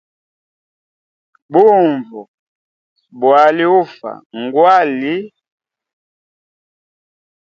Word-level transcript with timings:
Bunvu 1.51 2.21
bwali 3.19 3.65
ufa 3.81 4.11
ngwali. 4.41 5.15